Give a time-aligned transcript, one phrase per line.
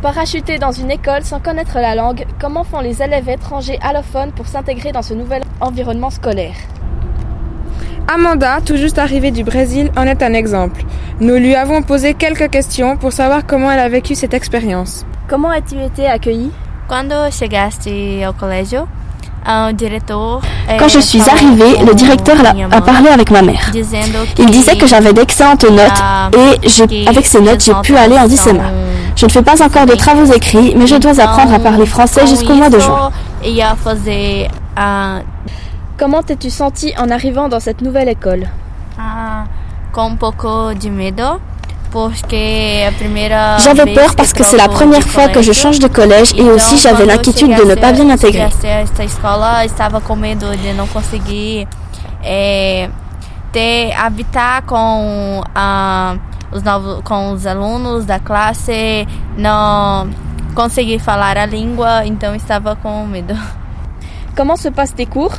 [0.00, 4.46] Parachutés dans une école sans connaître la langue, comment font les élèves étrangers allophones pour
[4.46, 6.54] s'intégrer dans ce nouvel environnement scolaire?
[8.06, 10.84] Amanda, tout juste arrivée du Brésil, en est un exemple.
[11.18, 15.04] Nous lui avons posé quelques questions pour savoir comment elle a vécu cette expérience.
[15.28, 16.52] Comment as-tu été accueillie?
[16.88, 18.86] Ao colégio,
[19.44, 22.36] quand je suis arrivée, le directeur
[22.70, 23.72] a parlé avec ma mère.
[23.74, 26.02] Il disait que j'avais d'excellentes notes
[26.34, 28.77] et avec ces notes, j'ai pu aller en DICEMA.
[29.18, 32.24] Je ne fais pas encore de travaux écrits, mais je dois apprendre à parler français
[32.24, 33.10] jusqu'au mois de juin.
[35.98, 38.46] Comment t'es-tu sentie en arrivant dans cette nouvelle école?
[39.92, 41.40] Com pouco de medo.
[43.64, 46.78] J'avais peur parce que c'est la première fois que je change de collège et aussi
[46.78, 48.46] j'avais l'inquiétude de ne pas bien intégrer.
[53.50, 55.42] ter habitar com
[56.52, 60.08] os novos com os alunos da classe, não
[60.54, 63.34] conseguir falar a língua, então estava com medo.
[64.36, 65.38] Comment se passent tes cours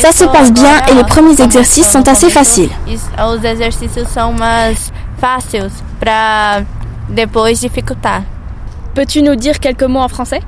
[0.00, 2.70] ça se passe bien et les premiers exercices sont assez faciles.
[2.86, 6.64] Os exercícios são mais fáceis para
[7.08, 8.22] depois dificultar.
[8.94, 10.42] Peux-tu nous dire quelques mots en français?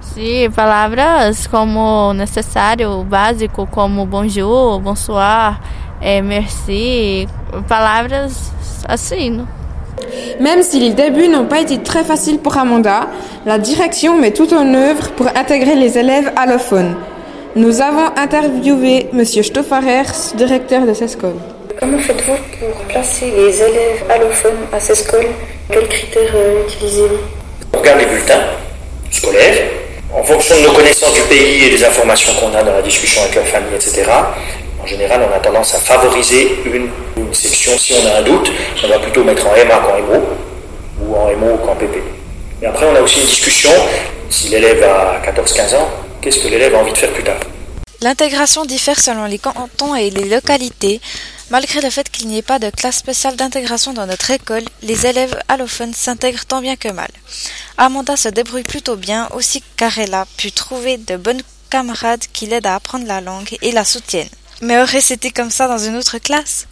[0.00, 5.60] Sim, palavras como necessário, básico, como bonjour, bonsoir,
[6.02, 7.26] merci,
[7.68, 8.52] palavras
[8.88, 9.44] assim.
[10.40, 13.08] Même si les débuts n'ont pas été très faciles pour Amanda,
[13.46, 16.96] la direction met tout en œuvre pour intégrer les élèves allophones.
[17.54, 19.24] Nous avons interviewé M.
[19.24, 20.04] Stoffarer,
[20.36, 21.34] directeur de CESCOL.
[21.78, 25.26] Comment faites-vous pour placer les élèves allophones à CESCOL
[25.70, 27.18] Quels critères euh, utilisez-vous?
[27.74, 28.42] On regarde les bulletins
[29.10, 29.68] scolaires.
[30.14, 33.22] En fonction de nos connaissances du pays et des informations qu'on a dans la discussion
[33.22, 34.02] avec la famille, etc.,
[34.82, 36.90] en général, on a tendance à favoriser une,
[37.32, 37.78] section.
[37.78, 38.50] Si on a un doute,
[38.84, 40.22] on va plutôt mettre en MA qu'en MO,
[41.00, 42.02] ou en MO qu'en PP.
[42.60, 43.70] Mais après, on a aussi une discussion,
[44.28, 45.88] si l'élève a 14-15 ans,
[46.20, 47.40] qu'est-ce que l'élève a envie de faire plus tard?
[48.02, 51.00] L'intégration diffère selon les cantons et les localités.
[51.50, 55.06] Malgré le fait qu'il n'y ait pas de classe spéciale d'intégration dans notre école, les
[55.06, 57.10] élèves allophones s'intègrent tant bien que mal.
[57.78, 62.46] Amanda se débrouille plutôt bien aussi car elle a pu trouver de bonnes camarades qui
[62.46, 64.28] l'aident à apprendre la langue et la soutiennent.
[64.62, 66.68] Mais aurait-ce été comme ça dans une autre classe?